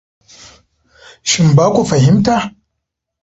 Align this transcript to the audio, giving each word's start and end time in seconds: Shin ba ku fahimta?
Shin 1.29 1.49
ba 1.55 1.65
ku 1.73 1.81
fahimta? 1.89 2.35